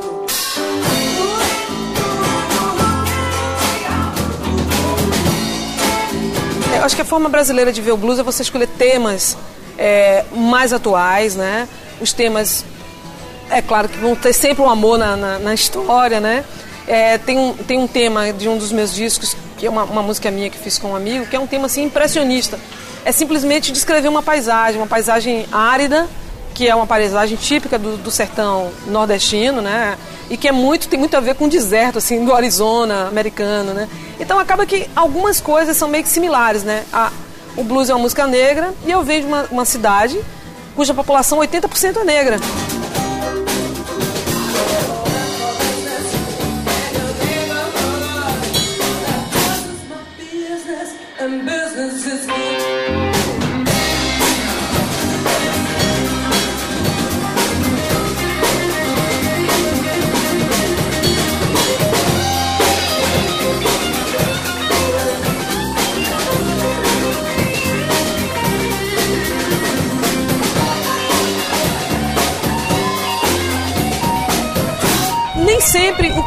Acho 6.82 6.96
que 6.96 7.02
a 7.02 7.06
forma 7.06 7.28
brasileira 7.28 7.72
de 7.74 7.82
ver 7.82 7.92
o 7.92 7.98
blues 7.98 8.20
é 8.20 8.24
você 8.24 8.42
escolher 8.42 8.68
temas 8.68 9.38
é, 9.78 10.24
mais 10.32 10.72
atuais, 10.72 11.36
né? 11.36 11.68
Os 12.00 12.14
temas, 12.14 12.64
é 13.50 13.62
claro 13.62 13.90
que 13.90 13.98
vão 13.98 14.16
ter 14.16 14.32
sempre 14.32 14.62
um 14.62 14.70
amor 14.70 14.98
na, 14.98 15.18
na, 15.18 15.40
na 15.40 15.54
história, 15.54 16.22
né? 16.22 16.46
É, 16.88 17.18
tem, 17.18 17.38
um, 17.38 17.54
tem 17.54 17.78
um 17.78 17.88
tema 17.88 18.32
de 18.32 18.48
um 18.48 18.58
dos 18.58 18.72
meus 18.72 18.94
discos, 18.94 19.36
que 19.58 19.68
é 19.68 19.70
uma, 19.70 19.84
uma 19.84 20.02
música 20.02 20.32
minha 20.32 20.50
que 20.50 20.58
fiz 20.58 20.80
com 20.80 20.92
um 20.92 20.96
amigo, 20.96 21.26
que 21.26 21.36
é 21.36 21.40
um 21.40 21.48
tema 21.48 21.66
assim 21.66 21.84
impressionista. 21.84 22.58
É 23.04 23.12
simplesmente 23.12 23.72
descrever 23.72 24.08
uma 24.08 24.24
paisagem, 24.24 24.80
uma 24.80 24.88
paisagem 24.88 25.48
árida, 25.52 26.08
que 26.60 26.68
é 26.68 26.76
uma 26.76 26.86
paisagem 26.86 27.38
típica 27.38 27.80
do, 27.80 27.96
do, 27.96 28.12
sertão 28.12 28.70
nordestino, 28.86 29.62
né? 29.62 29.98
E 30.30 30.36
que 30.36 30.46
é 30.46 30.52
muito 30.52 30.90
tem 30.90 31.00
muito 31.00 31.16
a 31.16 31.22
ver 31.22 31.36
com 31.36 31.46
o 31.46 31.50
deserto 31.50 32.00
assim 32.00 32.26
do 32.26 32.36
Arizona 32.36 33.08
americano, 33.08 33.74
né? 33.74 33.88
Então 34.20 34.38
acaba 34.38 34.66
que 34.66 34.90
algumas 34.94 35.40
coisas 35.40 35.78
são 35.78 35.88
meio 35.88 36.04
que 36.04 36.10
similares, 36.10 36.64
né? 36.64 36.84
A, 36.92 37.14
o 37.56 37.64
blues 37.64 37.90
é 37.90 37.94
uma 37.94 38.02
música 38.02 38.28
negra 38.28 38.74
e 38.86 38.92
eu 38.92 39.02
vejo 39.04 39.26
uma, 39.26 39.46
uma 39.50 39.64
cidade 39.64 40.20
cuja 40.76 40.94
população 40.94 41.40
80% 41.40 41.96
é 41.96 42.04
negra. 42.04 42.38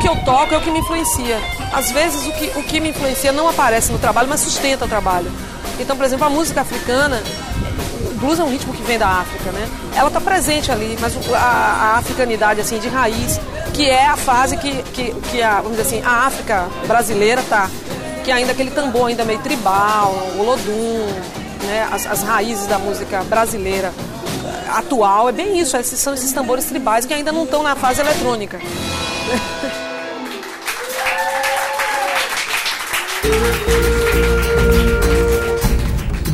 Que 0.02 0.08
eu 0.08 0.16
toco 0.16 0.52
é 0.52 0.58
o 0.58 0.60
que 0.60 0.70
me 0.70 0.80
influencia. 0.80 1.38
Às 1.72 1.92
vezes 1.92 2.26
o 2.26 2.32
que, 2.32 2.58
o 2.58 2.62
que 2.64 2.80
me 2.80 2.88
influencia 2.88 3.30
não 3.30 3.48
aparece 3.48 3.92
no 3.92 3.98
trabalho, 4.00 4.28
mas 4.28 4.40
sustenta 4.40 4.84
o 4.84 4.88
trabalho. 4.88 5.30
Então, 5.78 5.96
por 5.96 6.04
exemplo, 6.04 6.26
a 6.26 6.30
música 6.30 6.60
africana, 6.60 7.22
o 8.10 8.14
blues 8.14 8.40
é 8.40 8.42
um 8.42 8.50
ritmo 8.50 8.74
que 8.74 8.82
vem 8.82 8.98
da 8.98 9.06
África, 9.06 9.52
né? 9.52 9.68
Ela 9.94 10.08
está 10.08 10.20
presente 10.20 10.72
ali, 10.72 10.98
mas 11.00 11.16
a, 11.32 11.38
a, 11.38 11.98
africanidade 11.98 12.60
assim 12.60 12.80
de 12.80 12.88
raiz, 12.88 13.40
que 13.72 13.88
é 13.88 14.06
a 14.06 14.16
fase 14.16 14.56
que, 14.56 14.82
que, 14.92 15.14
que 15.30 15.40
a, 15.40 15.60
vamos 15.60 15.78
dizer 15.78 15.82
assim, 15.82 16.02
a 16.04 16.26
África 16.26 16.66
brasileira 16.86 17.40
tá, 17.48 17.70
que 18.24 18.32
é 18.32 18.34
ainda 18.34 18.50
aquele 18.50 18.72
tambor 18.72 19.06
ainda 19.06 19.24
meio 19.24 19.38
tribal, 19.38 20.12
o 20.36 20.42
lodum, 20.42 21.06
né? 21.62 21.88
As, 21.92 22.06
as 22.06 22.22
raízes 22.24 22.66
da 22.66 22.78
música 22.78 23.22
brasileira 23.22 23.92
atual 24.68 25.28
é 25.28 25.32
bem 25.32 25.60
isso, 25.60 25.76
esses 25.76 26.00
são 26.00 26.12
esses 26.12 26.32
tambores 26.32 26.64
tribais 26.64 27.06
que 27.06 27.14
ainda 27.14 27.30
não 27.30 27.44
estão 27.44 27.62
na 27.62 27.76
fase 27.76 28.00
eletrônica. 28.00 28.58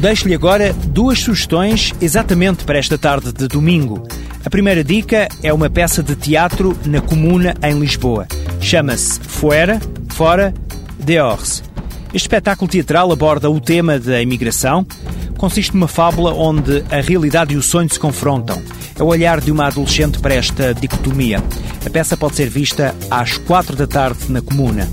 Deixo-lhe 0.01 0.35
agora 0.35 0.73
duas 0.73 1.19
sugestões 1.19 1.93
exatamente 2.01 2.65
para 2.65 2.79
esta 2.79 2.97
tarde 2.97 3.33
de 3.33 3.49
domingo. 3.49 4.07
A 4.45 4.49
primeira 4.49 4.85
dica 4.85 5.29
é 5.43 5.53
uma 5.53 5.69
peça 5.69 6.05
de 6.05 6.15
teatro 6.15 6.79
na 6.87 7.01
Comuna, 7.01 7.55
em 7.63 7.79
Lisboa. 7.79 8.27
Chama-se 8.61 9.19
Fuera, 9.21 9.81
Fora, 10.11 10.55
Dehors. 11.01 11.65
Este 12.15 12.27
espetáculo 12.27 12.71
teatral 12.71 13.11
aborda 13.13 13.51
o 13.51 13.61
tema 13.61 13.99
da 13.99 14.23
imigração. 14.23 14.87
Consiste 15.37 15.75
numa 15.75 15.89
fábula 15.89 16.33
onde 16.33 16.85
a 16.91 17.01
realidade 17.01 17.55
e 17.55 17.57
o 17.57 17.63
sonho 17.63 17.93
se 17.93 17.99
confrontam. 17.99 18.63
É 18.99 19.03
o 19.03 19.07
olhar 19.07 19.41
de 19.41 19.51
uma 19.51 19.67
adolescente 19.67 20.19
para 20.21 20.35
esta 20.35 20.73
dicotomia. 20.73 21.43
A 21.85 21.91
peça 21.91 22.17
pode 22.17 22.37
ser 22.37 22.49
vista 22.49 22.95
às 23.11 23.37
quatro 23.37 23.77
da 23.77 23.87
tarde 23.87 24.31
na 24.31 24.41
Comuna. 24.41 24.89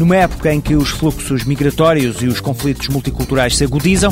Numa 0.00 0.16
época 0.16 0.50
em 0.50 0.62
que 0.62 0.74
os 0.74 0.88
fluxos 0.88 1.44
migratórios 1.44 2.22
e 2.22 2.26
os 2.26 2.40
conflitos 2.40 2.88
multiculturais 2.88 3.54
se 3.54 3.64
agudizam, 3.64 4.10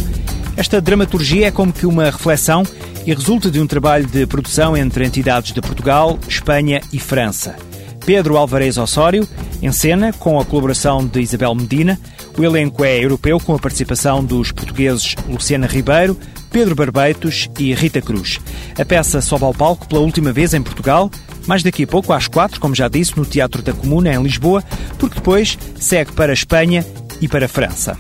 esta 0.55 0.83
dramaturgia 0.83 1.47
é 1.47 1.51
como 1.51 1.73
que 1.73 1.87
uma 1.87 2.05
reflexão 2.05 2.63
e 3.07 3.15
resulta 3.15 3.51
de 3.51 3.59
um 3.59 3.67
trabalho 3.67 4.07
de 4.07 4.27
produção 4.27 4.77
entre 4.77 5.07
entidades 5.07 5.51
de 5.51 5.63
Portugal, 5.63 6.19
Espanha 6.29 6.83
e 6.93 6.99
França. 6.99 7.57
Pedro 8.05 8.37
Alvarez 8.37 8.77
Osório, 8.77 9.27
em 9.63 9.73
cena, 9.73 10.13
com 10.13 10.39
a 10.39 10.45
colaboração 10.45 11.07
de 11.07 11.23
Isabel 11.23 11.55
Medina. 11.55 11.99
O 12.37 12.45
elenco 12.45 12.85
é 12.85 13.03
europeu, 13.03 13.41
com 13.41 13.55
a 13.55 13.59
participação 13.59 14.23
dos 14.23 14.53
portugueses 14.53 15.15
Luciana 15.27 15.67
Ribeiro, 15.67 16.15
Pedro 16.51 16.75
Barbeitos 16.75 17.49
e 17.59 17.73
Rita 17.73 18.03
Cruz. 18.03 18.39
A 18.79 18.85
peça 18.85 19.23
sobe 19.23 19.45
ao 19.45 19.55
palco 19.55 19.89
pela 19.89 20.03
última 20.03 20.33
vez 20.33 20.53
em 20.53 20.61
Portugal 20.61 21.11
Mais 21.49 21.63
daqui 21.63 21.85
a 21.85 21.87
pouco, 21.87 22.13
às 22.13 22.29
quatro, 22.29 22.61
como 22.61 22.75
já 22.75 22.89
disse, 22.89 23.17
no 23.17 23.25
Teatro 23.25 23.63
da 23.63 23.73
Comuna, 23.73 24.13
em 24.13 24.23
Lisboa, 24.23 24.63
porque 24.99 25.15
depois 25.15 25.59
segue 25.81 26.13
para 26.13 26.31
a 26.31 26.35
Espanha 26.35 26.85
e 27.23 27.27
para 27.27 27.47
a 27.47 27.49
França. 27.49 27.97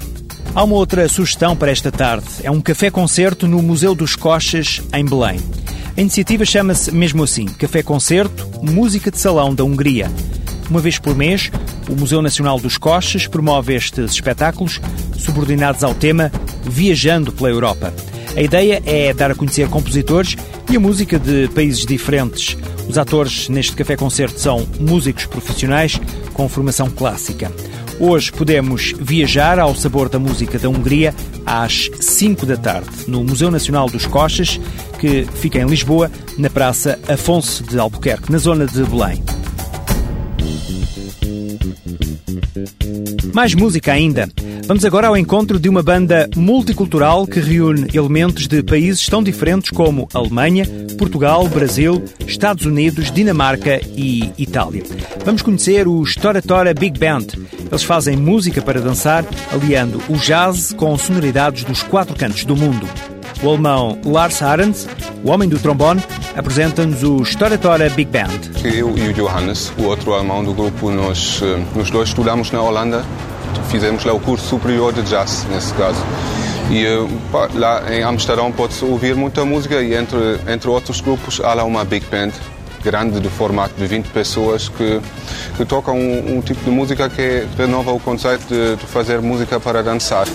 Há 0.55 0.65
uma 0.65 0.77
outra 0.77 1.09
sugestão 1.09 1.57
para 1.57 1.71
esta 1.71 1.91
tarde. 1.91 2.27
É 2.43 2.51
um 2.51 2.61
café-concerto 2.61 3.49
no 3.49 3.63
Museu 3.63 3.95
dos 3.95 4.15
Coches, 4.15 4.83
em 4.93 5.03
Belém. 5.03 5.41
A 5.97 6.01
iniciativa 6.01 6.45
chama-se 6.45 6.93
mesmo 6.93 7.25
assim 7.25 7.47
Café-Concerto 7.47 8.47
Música 8.63 9.11
de 9.11 9.19
Salão 9.19 9.55
da 9.55 9.65
Hungria. 9.65 10.11
Uma 10.69 10.81
vez 10.81 10.99
por 10.99 11.17
mês, 11.17 11.51
o 11.89 11.97
Museu 11.97 12.21
Nacional 12.21 12.61
dos 12.61 12.77
Coches 12.77 13.27
promove 13.27 13.75
estes 13.75 14.13
espetáculos 14.13 14.79
subordinados 15.19 15.83
ao 15.83 15.95
tema 15.95 16.31
Viajando 16.65 17.33
pela 17.33 17.49
Europa. 17.49 17.95
A 18.37 18.43
ideia 18.43 18.83
é 18.85 19.13
dar 19.13 19.31
a 19.31 19.35
conhecer 19.35 19.69
compositores 19.69 20.37
e 20.71 20.77
a 20.77 20.81
música 20.81 21.19
de 21.19 21.49
países 21.49 21.85
diferentes. 21.85 22.57
Os 22.89 22.97
atores 22.97 23.49
neste 23.49 23.75
café-concerto 23.75 24.39
são 24.39 24.67
músicos 24.79 25.27
profissionais 25.27 26.01
com 26.33 26.49
formação 26.49 26.89
clássica. 26.91 27.53
Hoje 28.01 28.31
podemos 28.31 28.95
viajar 28.99 29.59
ao 29.59 29.75
sabor 29.75 30.09
da 30.09 30.19
música 30.19 30.59
da 30.59 30.69
Hungria 30.69 31.13
às 31.45 31.91
5 32.01 32.47
da 32.47 32.57
tarde, 32.57 32.89
no 33.09 33.25
Museu 33.25 33.51
Nacional 33.51 33.89
dos 33.89 34.07
Coches, 34.07 34.61
que 35.01 35.27
fica 35.35 35.59
em 35.59 35.67
Lisboa, 35.67 36.11
na 36.37 36.49
Praça 36.49 36.99
Afonso 37.09 37.65
de 37.65 37.79
Albuquerque, 37.79 38.31
na 38.31 38.39
zona 38.39 38.67
de 38.67 38.85
Belém. 38.85 39.23
Mais 43.33 43.55
música 43.55 43.93
ainda. 43.93 44.29
Vamos 44.67 44.85
agora 44.85 45.09
ao 45.09 45.17
encontro 45.17 45.59
de 45.59 45.69
uma 45.69 45.83
banda 45.83 46.29
multicultural 46.37 47.27
que 47.27 47.41
reúne 47.41 47.89
elementos 47.95 48.47
de 48.47 48.63
países 48.63 49.07
tão 49.07 49.23
diferentes 49.23 49.71
como 49.71 50.09
Alemanha, 50.13 50.67
Portugal, 50.99 51.49
Brasil, 51.49 52.05
Estados 52.27 52.67
Unidos, 52.67 53.11
Dinamarca 53.11 53.81
e 53.97 54.33
Itália. 54.37 54.83
Vamos 55.25 55.43
conhecer 55.43 55.89
o 55.89 56.05
Stora 56.05 56.43
Tora 56.43 56.75
Big 56.75 56.99
Band. 56.99 57.27
Eles 57.71 57.83
fazem 57.83 58.17
música 58.17 58.61
para 58.61 58.81
dançar, 58.81 59.25
aliando 59.53 60.03
o 60.09 60.17
jazz 60.17 60.73
com 60.73 60.97
sonoridades 60.99 61.65
dos 61.65 61.83
quatro 61.83 62.15
cantos 62.15 62.45
do 62.45 62.57
mundo. 62.57 62.87
O 63.43 63.51
alemão 63.51 63.99
Lars 64.05 64.43
Arends, 64.43 64.89
o 65.25 65.31
homem 65.31 65.49
do 65.49 65.59
trombone, 65.59 66.03
apresenta-nos 66.37 67.03
o 67.03 67.25
Stora 67.25 67.57
Tora 67.57 67.89
Big 67.91 68.11
Band. 68.11 68.61
Eu 68.65 68.97
e 68.97 69.09
o 69.09 69.13
Johannes, 69.13 69.73
o 69.79 69.85
outro 69.85 70.13
alemão 70.13 70.45
do 70.45 70.53
grupo, 70.53 70.91
nós, 70.91 71.41
eh, 71.43 71.63
nós 71.75 71.91
dois 71.91 72.09
estudamos 72.09 72.51
na 72.51 72.61
Holanda 72.61 73.05
fizemos 73.69 74.05
lá 74.05 74.13
o 74.13 74.21
curso 74.21 74.47
superior 74.47 74.93
de 74.93 75.03
jazz, 75.03 75.47
nesse 75.51 75.73
caso. 75.75 75.99
E 76.71 76.85
eh, 76.85 77.07
lá 77.55 77.95
em 77.95 78.03
Amsterdão 78.03 78.51
pode-se 78.53 78.85
ouvir 78.85 79.15
muita 79.15 79.45
música 79.45 79.83
e 79.83 79.95
entre, 79.95 80.41
entre 80.49 80.69
outros 80.69 81.01
grupos 81.01 81.41
há 81.41 81.55
lá 81.55 81.65
uma 81.65 81.85
big 81.85 82.05
band 82.07 82.33
grande 82.83 83.21
de 83.21 83.29
formato 83.29 83.75
de 83.77 83.87
20 83.87 84.07
pessoas 84.07 84.69
que, 84.69 85.01
que 85.57 85.65
tocam 85.65 85.97
um, 85.97 86.37
um 86.37 86.41
tipo 86.41 86.65
de 86.65 86.71
música 86.71 87.09
que 87.09 87.47
renova 87.57 87.93
o 87.93 87.99
conceito 87.99 88.47
de, 88.47 88.77
de 88.77 88.87
fazer 88.87 89.21
música 89.21 89.59
para 89.59 89.83
dançar. 89.83 90.27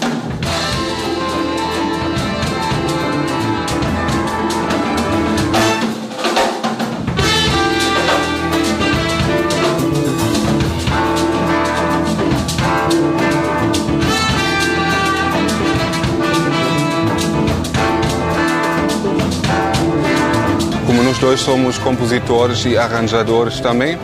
Dois 21.23 21.39
somos 21.39 21.77
compositores 21.77 22.65
e 22.65 22.77
arranjadores 22.77 23.61
também. 23.61 23.97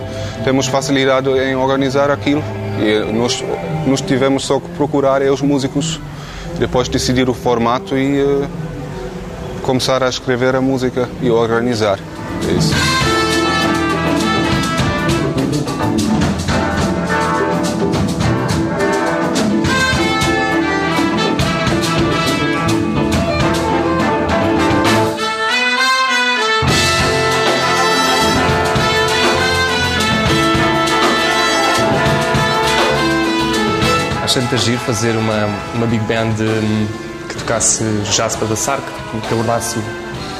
Temos 0.45 0.67
facilidade 0.67 1.29
em 1.29 1.53
organizar 1.53 2.09
aquilo 2.09 2.41
e 2.79 3.11
nós, 3.11 3.43
nós 3.85 3.99
tivemos 3.99 4.45
só 4.45 4.57
que 4.57 4.69
procurar 4.69 5.21
os 5.23 5.41
músicos, 5.41 5.99
depois 6.57 6.87
decidir 6.87 7.29
o 7.29 7.33
formato 7.33 7.97
e 7.97 8.23
uh, 8.23 8.47
começar 9.63 10.01
a 10.01 10.07
escrever 10.07 10.55
a 10.55 10.61
música 10.61 11.09
e 11.21 11.29
organizar. 11.29 11.99
É 12.47 12.51
isso. 12.53 12.98
Bastante 34.29 34.53
agir 34.53 34.77
fazer 34.77 35.15
uma, 35.17 35.49
uma 35.73 35.87
big 35.87 36.03
band 36.03 36.35
hum, 36.39 36.87
que 37.27 37.33
tocasse 37.33 37.83
jazz 38.15 38.35
para 38.35 38.47
dançar, 38.47 38.79
que 39.27 39.33
abordasse 39.33 39.79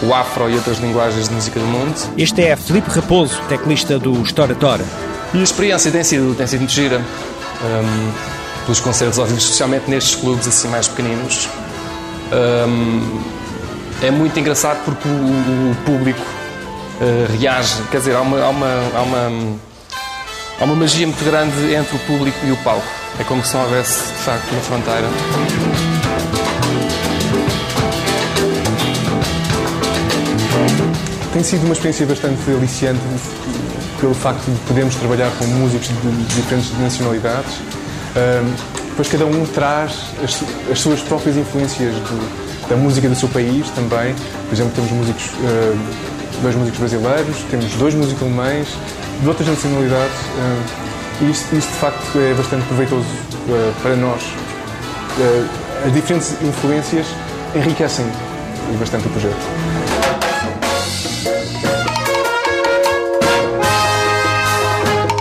o 0.04 0.14
afro 0.14 0.48
e 0.48 0.54
outras 0.54 0.78
linguagens 0.78 1.28
de 1.28 1.34
música 1.34 1.60
do 1.60 1.66
mundo. 1.66 1.96
Este 2.16 2.44
é 2.44 2.56
Felipe 2.56 2.88
Raposo, 2.92 3.42
teclista 3.50 3.98
do 3.98 4.24
Stora 4.28 4.54
Tora. 4.54 4.86
E 5.34 5.40
a 5.40 5.44
experiência 5.44 5.92
tem 5.92 6.04
sido, 6.04 6.36
tem 6.36 6.46
sido 6.46 6.60
muito 6.60 6.72
gira. 6.72 7.00
Um, 7.00 8.12
pelos 8.66 8.80
concertos 8.80 9.18
ao 9.18 9.26
vivo, 9.26 9.40
especialmente 9.40 9.90
nestes 9.90 10.14
clubes 10.14 10.48
assim 10.48 10.68
mais 10.68 10.88
pequeninos. 10.88 11.50
Um, 12.32 13.24
é 14.04 14.12
muito 14.12 14.40
engraçado 14.40 14.86
porque 14.86 15.10
o, 15.10 15.12
o 15.72 15.76
público 15.84 16.22
uh, 16.22 17.40
reage, 17.40 17.82
quer 17.90 17.98
dizer, 17.98 18.16
há 18.16 18.22
uma, 18.22 18.40
há, 18.40 18.50
uma, 18.50 18.68
há, 18.96 19.02
uma, 19.02 19.58
há 20.62 20.64
uma 20.64 20.76
magia 20.76 21.08
muito 21.08 21.26
grande 21.26 21.74
entre 21.74 21.96
o 21.96 22.00
público 22.02 22.38
e 22.46 22.52
o 22.52 22.58
palco. 22.58 22.99
É 23.20 23.24
como 23.26 23.46
se 23.46 23.54
não 23.54 23.64
houvesse, 23.64 24.08
de 24.14 24.20
facto, 24.20 24.50
uma 24.50 24.62
fronteira. 24.62 25.08
Tem 31.34 31.44
sido 31.44 31.66
uma 31.66 31.74
experiência 31.74 32.06
bastante 32.06 32.50
aliciante 32.50 33.02
pelo 34.00 34.14
facto 34.14 34.46
de 34.46 34.58
podermos 34.62 34.96
trabalhar 34.96 35.30
com 35.38 35.46
músicos 35.46 35.90
de 35.90 36.36
diferentes 36.36 36.72
nacionalidades. 36.80 37.56
Depois 38.88 39.10
cada 39.10 39.26
um 39.26 39.46
traz 39.48 39.96
as, 40.24 40.42
as 40.72 40.80
suas 40.80 41.02
próprias 41.02 41.36
influências 41.36 41.94
do, 41.96 42.70
da 42.70 42.78
música 42.78 43.10
do 43.10 43.16
seu 43.16 43.28
país 43.28 43.70
também. 43.72 44.16
Por 44.48 44.54
exemplo, 44.54 44.72
temos 44.76 44.92
músicos, 44.92 45.30
dois 46.42 46.56
músicos 46.56 46.80
brasileiros, 46.80 47.36
temos 47.52 47.74
dois 47.74 47.94
músicos 47.94 48.22
alemães, 48.22 48.68
de 49.22 49.28
outras 49.28 49.50
nacionalidades. 49.50 50.89
E 51.22 51.32
isto, 51.32 51.56
isto, 51.56 51.70
de 51.70 51.78
facto 51.78 52.20
é 52.20 52.34
bastante 52.34 52.66
proveitoso 52.68 53.06
uh, 53.06 53.82
para 53.82 53.96
nós. 53.96 54.24
Uh, 54.24 55.86
as 55.86 55.94
diferentes 55.94 56.32
influências 56.42 57.08
enriquecem 57.56 58.06
bastante 58.78 59.08
o 59.08 59.10
projeto. 59.10 59.36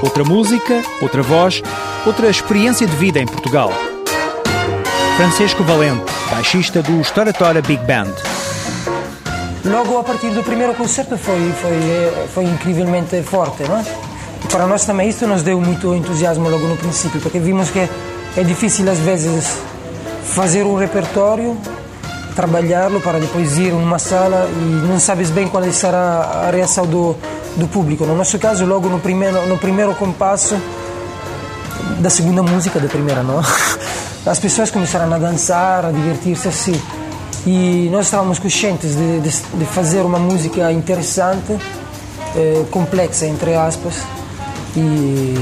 Outra 0.02 0.24
música, 0.24 0.82
outra 1.00 1.22
voz, 1.22 1.62
outra 2.06 2.28
experiência 2.28 2.86
de 2.86 2.96
vida 2.96 3.18
em 3.18 3.26
Portugal. 3.26 3.72
Francisco 5.16 5.64
Valente, 5.64 6.04
baixista 6.30 6.80
do 6.82 7.00
Storatora 7.00 7.60
Big 7.60 7.84
Band. 7.84 8.14
Logo 9.64 9.98
a 9.98 10.04
partir 10.04 10.30
do 10.30 10.42
primeiro 10.42 10.74
concerto 10.74 11.18
foi, 11.18 11.52
foi, 11.52 11.72
eh, 11.72 12.26
foi 12.32 12.44
incrivelmente 12.44 13.20
forte, 13.22 13.64
não 13.64 13.78
é? 13.78 14.07
Para 14.50 14.66
nós 14.66 14.84
também 14.84 15.08
isso 15.08 15.26
nos 15.26 15.42
deu 15.42 15.60
muito 15.60 15.94
entusiasmo 15.94 16.48
logo 16.48 16.66
no 16.66 16.76
princípio, 16.76 17.20
porque 17.20 17.38
vimos 17.38 17.70
que 17.70 17.88
é 18.36 18.42
difícil 18.42 18.90
às 18.90 18.98
vezes 18.98 19.58
fazer 20.24 20.64
um 20.64 20.74
repertório, 20.74 21.56
trabalhá-lo 22.34 23.00
para 23.00 23.18
depois 23.18 23.58
ir 23.58 23.72
numa 23.72 23.98
sala 23.98 24.48
e 24.50 24.86
não 24.86 24.98
sabes 24.98 25.30
bem 25.30 25.48
qual 25.48 25.64
será 25.72 26.46
a 26.46 26.50
reação 26.50 26.86
do, 26.86 27.16
do 27.56 27.66
público. 27.68 28.04
No 28.06 28.16
nosso 28.16 28.38
caso, 28.38 28.64
logo 28.64 28.88
no 28.88 29.00
primeiro, 29.00 29.46
no 29.46 29.58
primeiro 29.58 29.94
compasso 29.94 30.56
da 32.00 32.10
segunda 32.10 32.42
música, 32.42 32.78
da 32.78 32.88
primeira, 32.88 33.22
não? 33.22 33.42
As 34.24 34.38
pessoas 34.38 34.70
começaram 34.70 35.12
a 35.12 35.18
dançar, 35.18 35.86
a 35.86 35.90
divertir-se 35.90 36.48
assim. 36.48 36.80
E 37.46 37.88
nós 37.90 38.06
estávamos 38.06 38.38
conscientes 38.38 38.94
de, 38.94 39.20
de, 39.20 39.30
de 39.30 39.64
fazer 39.66 40.00
uma 40.00 40.18
música 40.18 40.70
interessante, 40.70 41.56
eh, 42.36 42.64
complexa, 42.70 43.26
entre 43.26 43.54
aspas, 43.54 43.94
e 44.76 45.34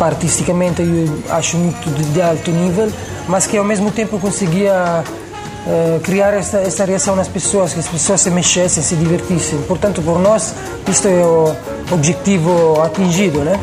artisticamente 0.00 0.82
eu 0.82 1.34
acho 1.34 1.56
muito 1.56 1.90
de, 1.90 2.04
de, 2.04 2.22
alto 2.22 2.50
nível, 2.50 2.90
mas 3.28 3.46
que 3.46 3.56
ao 3.56 3.64
mesmo 3.64 3.90
tempo 3.90 4.18
conseguia 4.18 5.04
uh, 5.04 6.00
criar 6.00 6.32
esta, 6.32 6.58
esta 6.58 6.84
reação 6.84 7.14
nas 7.14 7.28
pessoas, 7.28 7.74
que 7.74 7.80
as 7.80 7.88
pessoas 7.88 8.20
se 8.22 8.30
mexessem, 8.30 8.82
se 8.82 8.96
divertissem. 8.96 9.60
Portanto, 9.62 10.00
por 10.02 10.18
nós, 10.18 10.54
isto 10.88 11.06
é 11.06 11.22
o 11.24 11.54
objetivo 11.92 12.80
atingido, 12.80 13.40
né? 13.40 13.58